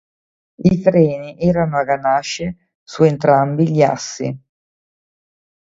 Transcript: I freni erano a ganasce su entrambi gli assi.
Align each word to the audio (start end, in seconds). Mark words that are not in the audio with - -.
I 0.71 0.81
freni 0.83 1.37
erano 1.39 1.77
a 1.77 1.83
ganasce 1.83 2.55
su 2.81 3.03
entrambi 3.03 3.69
gli 3.71 3.83
assi. 3.83 4.35